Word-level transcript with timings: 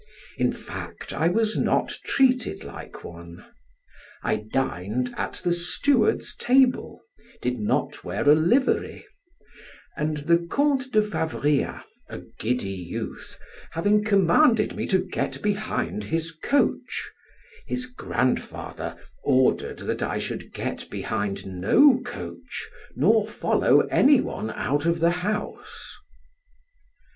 In 0.35 0.51
fact, 0.51 1.13
I 1.13 1.27
was 1.27 1.55
not 1.55 1.89
treated 2.03 2.63
like 2.63 3.03
one. 3.03 3.45
I 4.23 4.37
dined 4.37 5.13
at 5.15 5.33
the 5.43 5.53
steward's 5.53 6.35
table; 6.35 7.01
did 7.39 7.59
not 7.59 8.03
wear 8.03 8.27
a 8.27 8.33
livery; 8.33 9.05
and 9.95 10.17
the 10.17 10.39
Count 10.49 10.91
de 10.91 11.03
Favria 11.03 11.83
(a 12.09 12.21
giddy 12.39 12.71
youth) 12.71 13.37
having 13.73 14.03
commanded 14.03 14.75
me 14.75 14.87
to 14.87 14.97
get 15.05 15.39
behind 15.43 16.05
his 16.05 16.31
coach, 16.31 17.11
his 17.67 17.85
grandfather 17.85 18.97
ordered 19.23 19.77
that 19.81 20.01
I 20.01 20.17
should 20.17 20.51
get 20.51 20.89
behind 20.89 21.45
no 21.45 21.99
coach, 21.99 22.67
nor 22.95 23.27
follow 23.27 23.81
any 23.81 24.19
one 24.19 24.49
out 24.49 24.87
of 24.87 24.99
the 24.99 25.11
house. 25.11 25.95